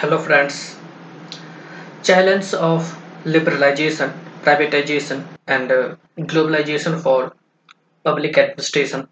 [0.00, 0.76] Hello friends.
[2.04, 2.82] Challenge of
[3.24, 7.32] liberalization, privatization and uh, globalization for
[8.04, 9.08] public administration.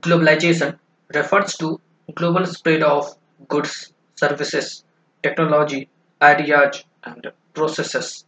[0.00, 0.78] Globalization
[1.14, 1.78] refers to
[2.14, 3.14] global spread of
[3.48, 4.82] goods, services,
[5.22, 5.90] technology,
[6.22, 8.24] ideas and processes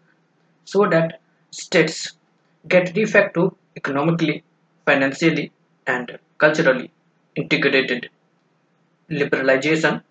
[0.67, 1.19] so that
[1.51, 2.13] states
[2.69, 4.45] get de facto economically,
[4.85, 5.51] financially
[5.87, 6.91] and culturally
[7.37, 8.11] integrated.
[9.11, 10.03] Liberalization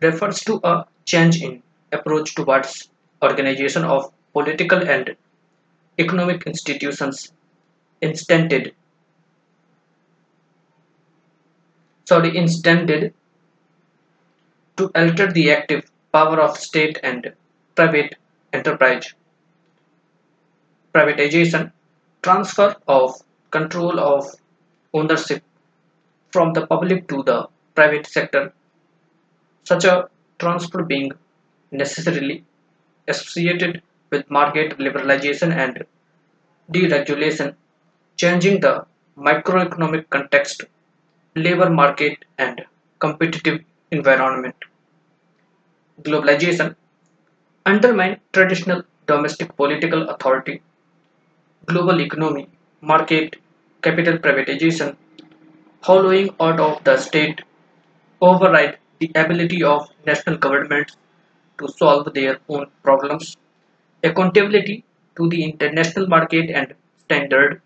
[0.00, 2.88] refers to a change in approach towards
[3.22, 5.16] organization of political and
[5.98, 7.32] economic institutions
[8.00, 8.74] intended
[12.10, 13.12] sorry intended
[14.76, 17.32] to alter the active power of state and
[17.74, 18.16] private
[18.52, 19.14] enterprise.
[20.94, 21.70] Privatization
[22.22, 23.14] transfer of
[23.50, 24.24] control of
[24.92, 25.42] ownership
[26.32, 27.38] from the public to the
[27.74, 28.52] private sector
[29.64, 31.12] such a transfer being
[31.70, 32.44] necessarily
[33.08, 35.84] associated with market liberalization and
[36.72, 37.54] deregulation,
[38.16, 38.84] changing the
[39.16, 40.64] microeconomic context,
[41.36, 42.64] labor market, and
[42.98, 44.56] competitive environment.
[46.02, 46.76] Globalization
[47.66, 50.62] undermine traditional domestic political authority,
[51.66, 52.48] global economy,
[52.80, 53.36] market,
[53.82, 54.96] capital privatization,
[55.82, 57.42] hollowing out of the state,
[58.20, 60.96] override the ability of national governments
[61.58, 63.36] to solve their own problems,
[64.04, 64.84] accountability
[65.16, 67.62] to the international market and standard,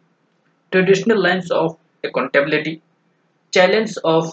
[0.72, 2.82] traditional lines of accountability,
[3.52, 4.32] challenge of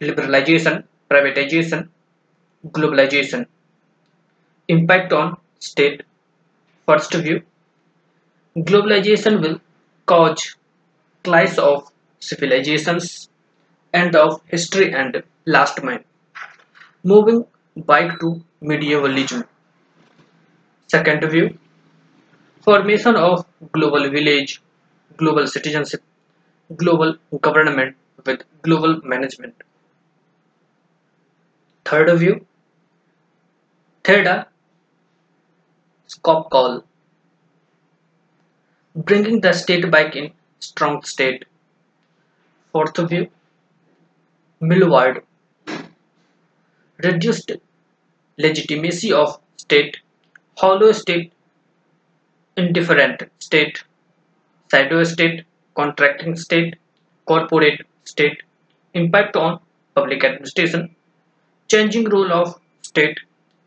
[0.00, 1.88] liberalization, privatization,
[2.66, 3.46] globalization,
[4.68, 6.02] impact on state.
[6.86, 7.42] First view,
[8.56, 9.58] globalization will
[10.06, 10.56] cause
[11.24, 13.28] clash of civilizations,
[13.92, 16.04] end of history and last man.
[17.02, 19.46] Moving back to medievalism.
[20.88, 21.58] Second view,
[22.62, 24.60] formation of global village,
[25.16, 26.02] global citizenship,
[26.76, 29.54] global government with global management.
[31.84, 32.46] Third view,
[34.04, 34.46] third
[36.06, 36.84] scope call,
[38.94, 41.44] bringing the state back in strong state.
[42.72, 43.28] Fourth view,
[44.60, 45.22] Milward,
[47.02, 47.52] reduced
[48.36, 49.98] legitimacy of state,
[50.56, 51.32] hollow state,
[52.56, 53.84] indifferent state,
[54.70, 56.76] pseudo state, contracting state,
[57.26, 58.42] corporate state,
[58.94, 59.60] impact on
[59.94, 60.94] public administration,
[61.68, 63.18] changing role of state,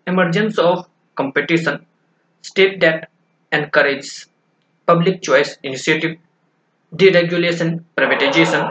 [0.07, 1.85] emergence of competition,
[2.41, 3.09] state that
[3.53, 4.27] encourages
[4.85, 6.17] public choice initiative,
[6.93, 8.69] deregulation, privatization,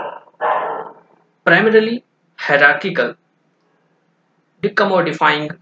[1.45, 2.05] primarily
[2.47, 3.15] hierarchical,
[4.63, 5.57] decommodifying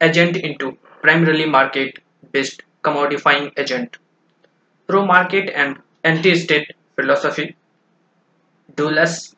[0.00, 1.98] agent into primarily market
[2.32, 3.98] based commodifying agent,
[4.88, 7.54] pro market and anti state philosophy,
[8.76, 9.34] do less,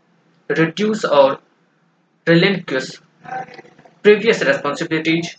[0.49, 1.39] reduce or
[2.27, 2.93] relinquish
[4.03, 5.37] previous responsibilities,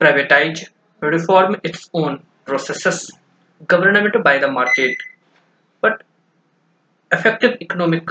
[0.00, 0.68] privatize,
[1.00, 3.10] reform its own processes,
[3.66, 4.96] government by the market,
[5.80, 6.02] but
[7.12, 8.08] effective economic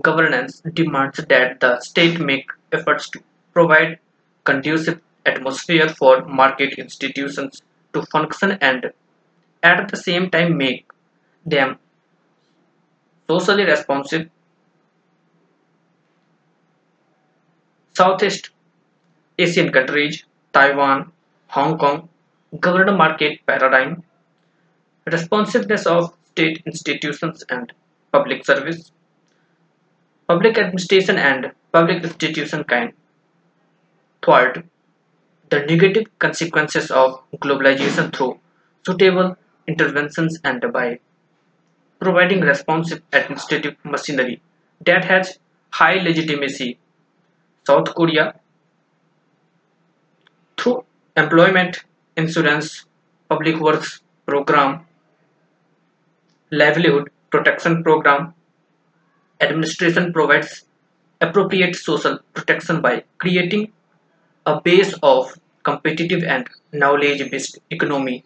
[0.00, 3.20] governance demands that the state make efforts to
[3.52, 3.98] provide
[4.44, 7.62] conducive atmosphere for market institutions
[7.92, 8.92] to function and
[9.62, 10.86] at the same time make
[11.44, 11.78] them
[13.28, 14.28] socially responsive.
[17.94, 18.50] Southeast
[19.38, 21.12] Asian countries, Taiwan,
[21.48, 22.08] Hong Kong,
[22.60, 24.02] governed market paradigm,
[25.06, 27.72] responsiveness of state institutions and
[28.12, 28.92] public service,
[30.30, 32.92] public administration and public institution kind.
[34.22, 34.68] Third,
[35.48, 38.38] the negative consequences of globalization through
[38.86, 39.36] suitable
[39.66, 41.00] interventions and by
[41.98, 44.40] providing responsive administrative machinery
[44.86, 45.38] that has
[45.70, 46.78] high legitimacy.
[47.66, 48.34] South Korea,
[50.56, 50.84] through
[51.16, 51.84] employment
[52.16, 52.84] insurance,
[53.28, 54.86] public works program,
[56.52, 58.34] livelihood protection program,
[59.40, 60.64] administration provides
[61.20, 63.72] appropriate social protection by creating
[64.46, 68.24] a base of competitive and knowledge-based economy,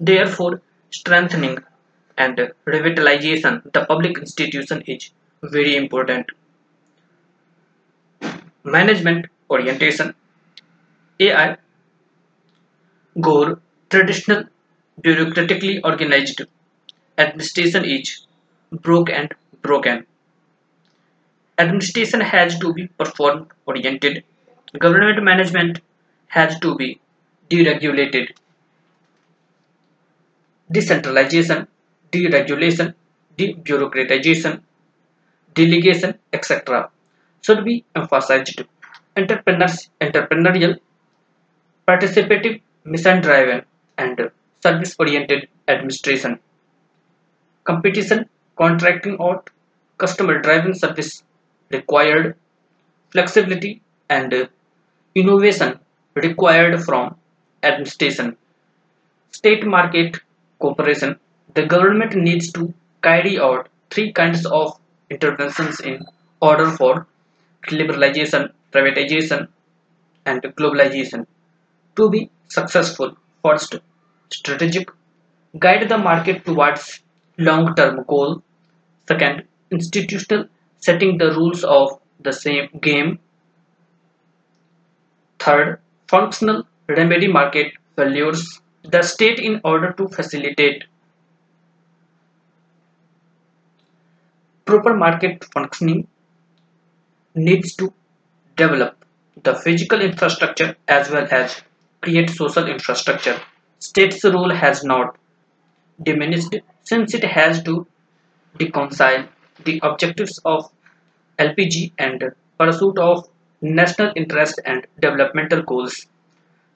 [0.00, 0.60] therefore
[0.90, 1.58] strengthening
[2.18, 5.10] and revitalization the public institution is
[5.42, 6.26] very important.
[8.64, 10.14] Management orientation
[11.20, 11.56] Al
[13.20, 13.60] Gore
[13.90, 14.44] traditional
[15.02, 16.42] bureaucratically organized
[17.18, 18.26] administration is
[18.72, 20.06] broke and broken.
[21.58, 24.22] Administration has to be perform oriented.
[24.78, 25.80] Government management
[26.28, 27.00] has to be
[27.48, 28.32] deregulated.
[30.70, 31.66] Decentralization,
[32.12, 32.94] deregulation,
[33.38, 34.60] debureaucratization,
[35.54, 36.90] delegation, etc.
[37.40, 38.62] should be emphasized.
[39.16, 40.78] Entrepreneurs, entrepreneurial,
[41.88, 43.64] participative, mission-driven,
[43.96, 44.30] and
[44.62, 46.38] service-oriented administration.
[47.64, 48.28] Competition,
[48.58, 49.48] contracting out,
[49.96, 51.22] customer-driven service
[51.70, 52.36] required
[53.10, 54.46] flexibility and uh,
[55.14, 55.78] innovation
[56.14, 57.16] required from
[57.62, 58.36] administration.
[59.30, 60.20] State market
[60.58, 61.18] cooperation.
[61.54, 62.72] The government needs to
[63.02, 64.78] carry out three kinds of
[65.10, 66.04] interventions in
[66.40, 67.06] order for
[67.68, 69.48] liberalization, privatization,
[70.24, 71.26] and globalization
[71.96, 73.16] to be successful.
[73.42, 73.76] First,
[74.30, 74.90] strategic
[75.58, 77.00] guide the market towards
[77.38, 78.42] long-term goal.
[79.08, 80.48] Second, institutional
[80.86, 83.18] setting the rules of the same game.
[85.38, 88.60] Third, functional remedy market failures.
[88.82, 90.84] The state in order to facilitate
[94.64, 96.06] proper market functioning
[97.34, 97.92] needs to
[98.56, 99.04] develop
[99.42, 101.60] the physical infrastructure as well as
[102.00, 103.40] create social infrastructure.
[103.78, 105.16] State's role has not
[106.02, 107.86] diminished since it has to
[108.60, 109.28] reconcile
[109.64, 110.70] the objectives of
[111.38, 113.28] LPG and pursuit of
[113.60, 116.06] national interest and developmental goals.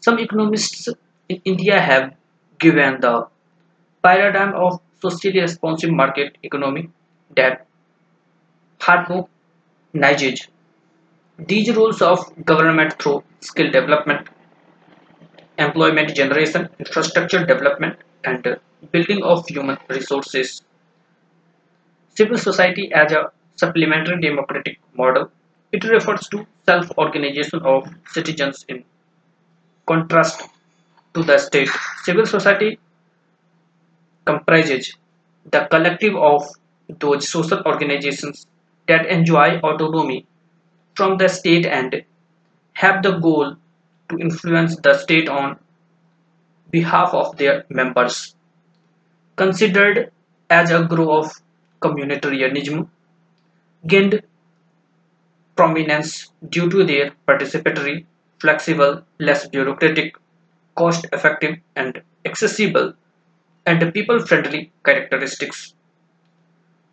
[0.00, 0.88] Some economists
[1.28, 2.14] in India have
[2.58, 3.26] given the
[4.02, 6.90] paradigm of socially responsive market economy
[7.36, 7.66] that
[8.80, 10.48] harmonizes
[11.38, 14.28] these roles of government through skill development,
[15.58, 18.58] employment generation, infrastructure development, and
[18.92, 20.62] building of human resources.
[22.14, 25.30] Civil society as a supplementary democratic model,
[25.72, 28.84] it refers to self-organization of citizens in
[29.86, 30.42] contrast
[31.14, 31.68] to the state.
[32.02, 32.78] Civil society
[34.24, 34.96] comprises
[35.50, 36.46] the collective of
[36.98, 38.46] those social organizations
[38.88, 40.26] that enjoy autonomy
[40.94, 42.04] from the state and
[42.72, 43.56] have the goal
[44.08, 45.58] to influence the state on
[46.70, 48.34] behalf of their members.
[49.36, 50.10] Considered
[50.50, 51.32] as a group of
[51.80, 52.88] communitarianism,
[53.86, 54.22] gained
[55.56, 58.04] prominence due to their participatory,
[58.40, 60.16] flexible, less bureaucratic,
[60.74, 62.94] cost effective, and accessible
[63.66, 65.74] and people friendly characteristics.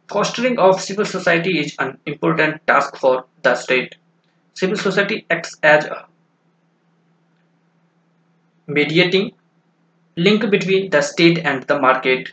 [0.10, 3.95] Fostering of civil society is an important task for the state.
[4.54, 6.07] Civil society acts as a
[8.68, 9.31] mediating
[10.16, 12.31] link between the state and the market.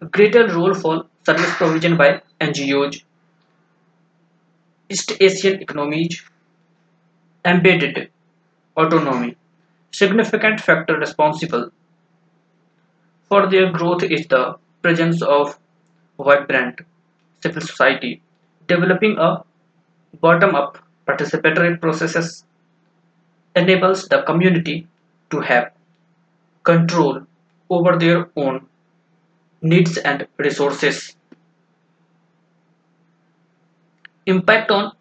[0.00, 3.02] A greater role for service provision by NGOs,
[4.88, 6.22] East Asian economies,
[7.44, 8.10] embedded
[8.76, 9.36] autonomy.
[9.90, 11.70] Significant factor responsible
[13.28, 15.58] for their growth is the presence of
[16.18, 16.80] vibrant
[17.42, 18.22] civil society,
[18.66, 19.44] developing a
[20.20, 22.44] bottom-up participatory processes
[23.54, 24.86] enables the community
[25.30, 25.72] to have
[26.62, 27.22] control
[27.70, 28.66] over their own
[29.62, 31.16] needs and resources.
[34.26, 34.92] Impact on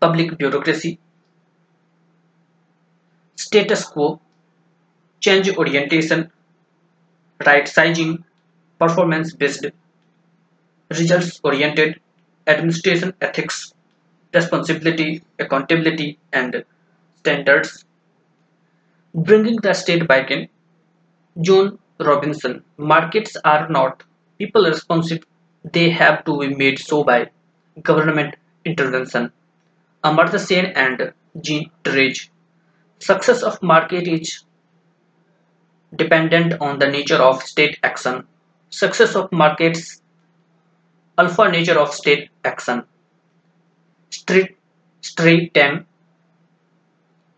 [0.00, 0.98] public bureaucracy,
[3.36, 4.20] status quo,
[5.20, 6.30] change orientation,
[7.46, 8.24] right sizing,
[8.78, 9.66] performance based,
[10.90, 12.00] results oriented,
[12.46, 13.72] administration ethics,
[14.34, 16.64] responsibility, accountability, and
[17.18, 17.84] standards.
[19.14, 20.48] Bringing the state back in,
[21.40, 24.02] Joan Robinson, markets are not
[24.38, 25.24] people responsive,
[25.72, 27.30] they have to be made so by
[27.82, 29.32] government intervention.
[30.04, 32.28] Amartya Sen and Jean Drèze.
[32.98, 34.44] Success of market is
[35.94, 38.24] dependent on the nature of state action.
[38.70, 40.02] Success of markets
[41.18, 42.84] alpha nature of state action.
[44.10, 44.56] Street
[45.02, 45.86] STRATEM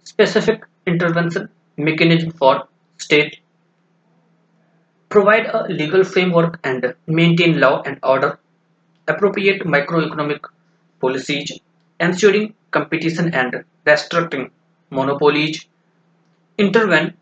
[0.05, 3.40] specific intervention mechanism for state
[5.09, 8.38] provide a legal framework and maintain law and order,
[9.07, 10.41] appropriate microeconomic
[11.00, 11.59] policies,
[12.00, 14.50] ensuring competition and restricting
[14.91, 15.67] monopolies,
[16.59, 17.15] intervene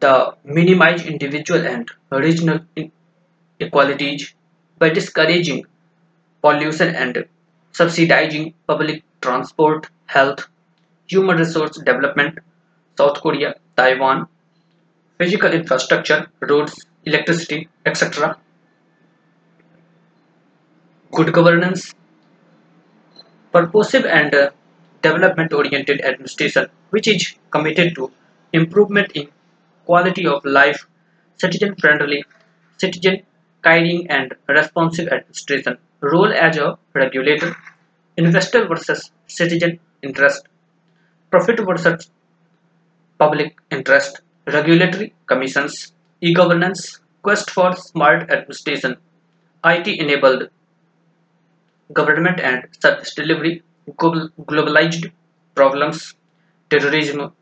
[0.00, 2.60] the minimize individual and regional
[3.60, 4.34] inequalities
[4.78, 5.64] by discouraging
[6.42, 7.26] pollution and
[7.72, 10.46] subsidizing public transport, health,
[11.06, 12.38] human resource development,
[12.98, 14.28] South Korea, Taiwan,
[15.18, 18.36] physical infrastructure, roads, electricity, etc.
[21.12, 21.94] Good governance,
[23.52, 24.50] purposive and uh,
[25.02, 28.10] development oriented administration which is committed to
[28.52, 29.28] improvement in
[29.84, 30.86] quality of life
[31.42, 32.24] citizen friendly
[32.82, 33.16] citizen
[33.62, 36.68] caring and responsive administration role as a
[37.02, 37.54] regulator
[38.16, 40.48] investor versus citizen interest
[41.30, 42.10] profit versus
[43.18, 44.20] public interest
[44.58, 48.96] regulatory commissions e-governance quest for smart administration
[49.64, 50.48] it enabled
[51.92, 55.10] government and service delivery, globalized
[55.54, 56.14] problems,
[56.70, 57.32] terrorism,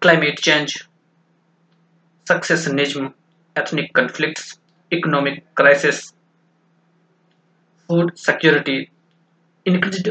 [0.00, 0.86] climate change,
[2.26, 3.14] secessionism,
[3.56, 4.58] ethnic conflicts,
[4.92, 6.12] economic crisis,
[7.88, 8.90] food security,
[9.64, 10.08] increased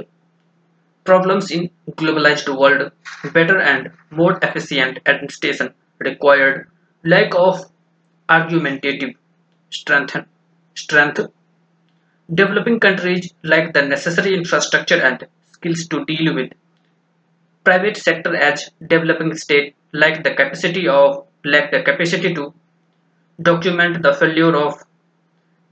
[1.03, 2.92] problems in globalized world,
[3.34, 6.68] better and more efficient administration required,
[7.03, 7.65] lack of
[8.29, 9.15] argumentative
[9.69, 10.15] strength,
[10.75, 11.19] strength
[12.33, 16.53] Developing countries lack the necessary infrastructure and skills to deal with
[17.65, 22.53] private sector as developing state lack the capacity of lack the capacity to
[23.41, 24.81] document the failure of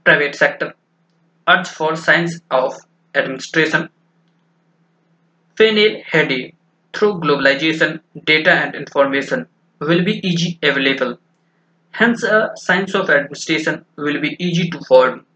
[0.04, 0.74] private sector.
[1.48, 2.78] Urge for science of
[3.14, 3.88] administration.
[5.56, 6.54] Ferrel Heady
[6.92, 9.46] through globalization, data and information
[9.88, 11.18] will be easy available.
[11.90, 15.26] Hence, a science of administration will be easy to form.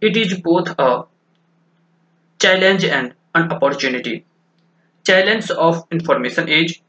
[0.00, 1.04] It is both a
[2.38, 4.24] challenge and an opportunity.
[5.04, 6.82] Challenge of information age.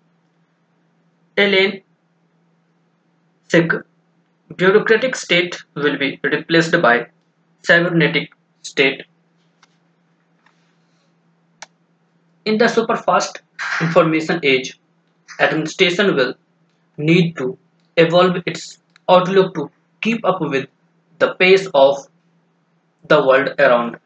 [1.38, 1.82] Elaine
[3.48, 3.74] Sig.
[4.56, 7.08] Bureaucratic state will be replaced by
[7.64, 9.04] cybernetic state.
[12.46, 13.42] In the superfast
[13.82, 14.80] information age,
[15.40, 16.34] administration will
[17.00, 17.58] need to
[17.98, 18.78] evolve its
[19.10, 20.68] outlook to keep up with
[21.18, 21.98] the pace of
[23.08, 23.98] the world around.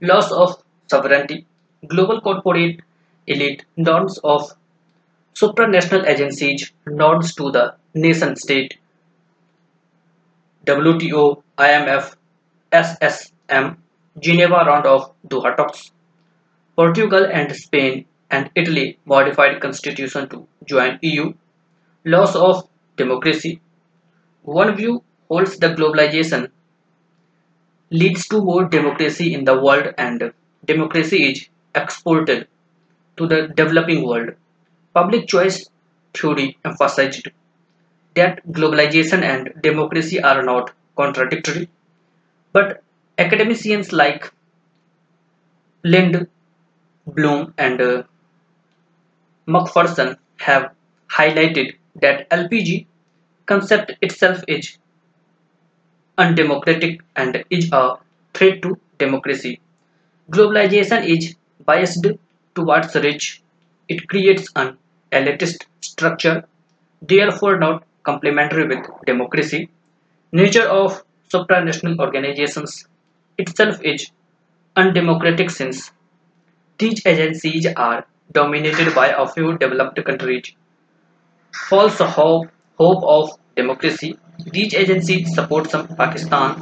[0.00, 1.46] Loss of sovereignty,
[1.86, 2.80] global corporate
[3.26, 4.52] elite, norms of
[5.34, 8.78] supranational agencies, nods to the nation state,
[10.66, 12.14] WTO, IMF,
[12.72, 13.76] SSM,
[14.18, 15.90] Geneva Round of Doha talks,
[16.76, 21.32] Portugal and Spain and Italy modified constitution to join EU,
[22.04, 23.60] loss of democracy.
[24.42, 26.50] One view holds that globalization
[27.90, 30.32] leads to more democracy in the world and
[30.64, 32.48] democracy is exported
[33.16, 34.30] to the developing world.
[34.94, 35.68] Public choice
[36.14, 37.30] theory emphasized
[38.14, 41.68] that globalization and democracy are not contradictory,
[42.52, 42.82] but
[43.18, 44.32] academicians like
[45.84, 46.26] Lind,
[47.06, 48.02] Bloom, and uh,
[49.46, 50.72] McPherson have
[51.08, 52.86] highlighted that LPG
[53.46, 54.78] concept itself is
[56.18, 57.96] undemocratic and is a
[58.34, 59.60] threat to democracy.
[60.30, 62.06] Globalization is biased
[62.54, 63.42] towards rich.
[63.88, 64.78] It creates an
[65.12, 66.44] elitist structure,
[67.02, 69.70] therefore not complementary with democracy.
[70.32, 72.86] Nature of supranational organizations
[73.38, 74.10] itself is
[74.76, 75.92] undemocratic since
[76.78, 80.52] these agencies are dominated by a few developed countries.
[81.52, 84.18] False hope, hope of democracy
[84.50, 86.56] these agencies support some Pakistan,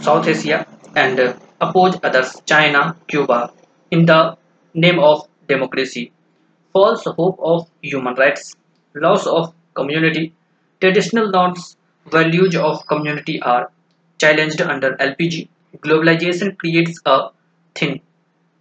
[0.00, 3.52] South Asia and uh, oppose others China, Cuba
[3.90, 4.36] in the
[4.74, 6.12] name of democracy.
[6.72, 8.54] False hope of human rights,
[8.94, 10.34] loss of community,
[10.80, 11.76] traditional norms,
[12.10, 13.70] values of community are
[14.18, 15.48] challenged under LPG.
[15.78, 17.28] Globalization creates a
[17.74, 18.00] thin,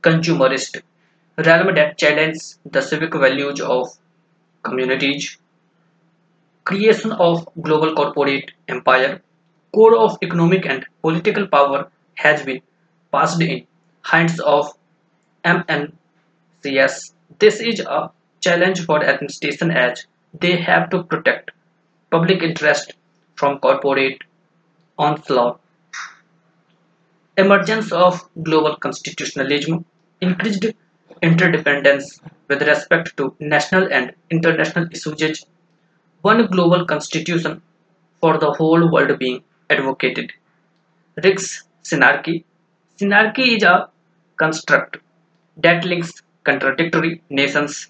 [0.02, 0.82] consumerist
[1.38, 3.88] realm that challenges the civic values of
[4.64, 5.38] communities
[6.66, 9.22] creation of global corporate empire,
[9.74, 12.62] core of economic and political power has been
[13.12, 13.66] passed in
[14.04, 14.72] hands of
[15.46, 17.14] MNCs.
[17.40, 20.06] This is a challenge for administration as
[20.40, 21.52] they have to protect
[22.12, 22.94] public interest
[23.36, 24.22] from corporate
[24.98, 25.60] onslaught.
[27.38, 29.86] Emergence of global constitutionalism,
[30.20, 30.66] increased
[31.22, 32.20] interdependence
[32.52, 35.46] with respect to national and international issues
[36.30, 37.62] one global constitution
[38.22, 40.32] for the whole world being advocated.
[41.24, 42.44] Riggs' synarchy.
[42.98, 43.90] Synarchy is a
[44.38, 44.98] construct
[45.58, 46.12] that links
[46.44, 47.90] contradictory nations,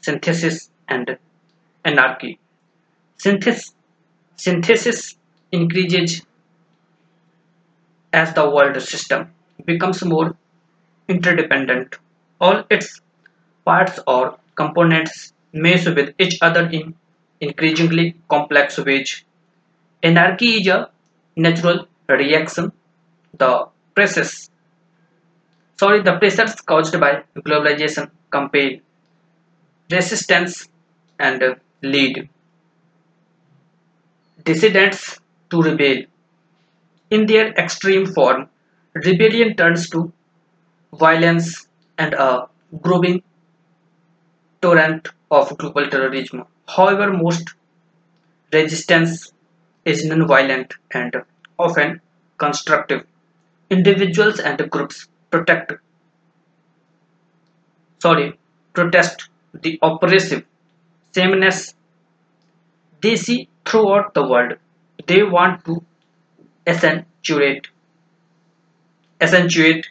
[0.00, 1.16] synthesis, and
[1.84, 2.38] anarchy.
[3.18, 3.72] Synthes
[4.36, 5.16] synthesis
[5.52, 6.22] increases
[8.12, 9.30] as the world system
[9.64, 10.36] becomes more
[11.08, 11.96] interdependent.
[12.40, 13.00] All its
[13.70, 16.94] parts or components mesh with each other in
[17.40, 19.24] increasingly complex ways.
[20.02, 20.90] Anarchy is a
[21.36, 22.72] natural reaction.
[23.38, 24.50] The process
[25.80, 28.70] Sorry, the pressures caused by globalization compel
[29.90, 30.68] resistance
[31.18, 32.28] and lead
[34.44, 35.20] dissidents
[35.50, 36.02] to rebel.
[37.10, 38.48] In their extreme form,
[38.94, 40.12] rebellion turns to
[40.92, 41.66] violence
[41.98, 42.48] and a
[42.80, 43.22] growing
[44.62, 46.44] torrent of global terrorism.
[46.66, 47.54] However, most
[48.52, 49.32] resistance
[49.84, 51.14] is non-violent and
[51.58, 52.00] often
[52.38, 53.06] constructive.
[53.70, 55.72] Individuals and groups protect,
[57.98, 58.38] sorry,
[58.72, 60.44] protest the oppressive
[61.12, 61.74] sameness
[63.00, 64.54] they see throughout the world.
[65.06, 65.84] They want to
[66.66, 67.68] accentuate
[69.20, 69.88] accentuate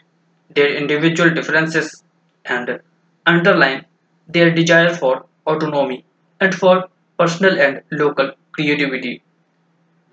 [0.55, 2.03] their individual differences
[2.45, 2.79] and
[3.25, 3.85] underline
[4.27, 6.05] their desire for autonomy
[6.39, 6.87] and for
[7.19, 9.23] personal and local creativity.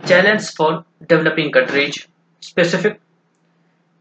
[0.06, 2.06] Challenge for developing countries
[2.40, 3.00] specific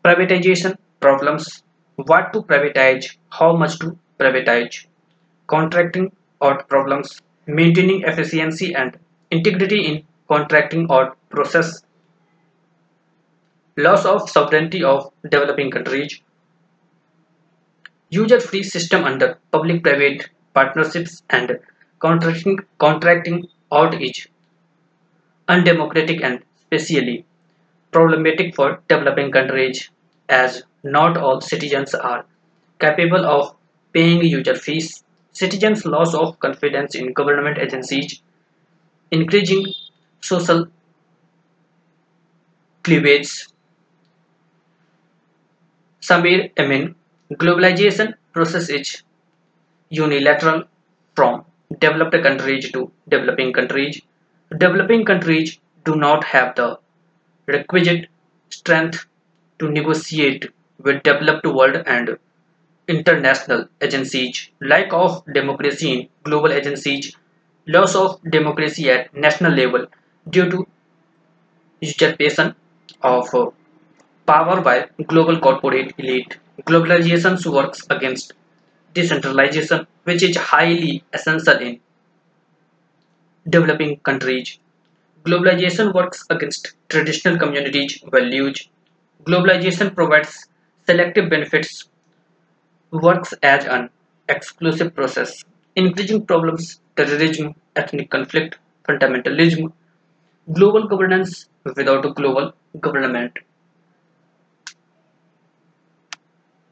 [0.05, 1.63] privatization problems
[1.95, 4.85] what to privatize, how much to privatize,
[5.47, 8.97] contracting out problems, maintaining efficiency and
[9.31, 11.83] integrity in contracting out process,
[13.77, 16.19] loss of sovereignty of developing countries,
[18.19, 21.59] user-fee system under public-private partnerships and
[21.99, 24.27] contracting, contracting out is
[25.47, 27.25] undemocratic and especially
[27.91, 29.89] problematic for developing countries
[30.29, 32.25] as not all citizens are
[32.79, 33.55] capable of
[33.93, 35.03] paying user fees.
[35.31, 38.21] Citizens' loss of confidence in government agencies,
[39.09, 39.65] increasing
[40.21, 40.67] social
[42.83, 43.47] cleavage.
[46.01, 46.93] Samir Amin,
[47.37, 49.03] globalization process is
[49.89, 50.63] unilateral
[51.15, 51.45] from
[51.79, 54.01] developed countries to developing countries.
[54.57, 56.79] Developing countries do not have the
[57.47, 58.07] requisite
[58.49, 59.05] strength
[59.59, 62.17] to negotiate with developed world and
[62.87, 67.15] international agencies, lack of democracy in global agencies,
[67.67, 69.85] loss of democracy at national level
[70.29, 70.67] due to
[71.81, 72.55] usurpation
[73.01, 73.29] of
[74.25, 76.37] power by global corporate elite.
[76.61, 78.33] Globalization works against
[78.95, 81.79] decentralization, which is highly essential in
[83.49, 84.59] developing countries.
[85.23, 88.69] Globalization works against traditional communities' values.
[89.25, 90.47] Globalization provides
[90.85, 91.89] selective benefits,
[92.91, 93.89] works as an
[94.29, 95.43] exclusive process,
[95.75, 99.71] increasing problems, terrorism, ethnic conflict, fundamentalism,
[100.53, 103.37] global governance without a global government.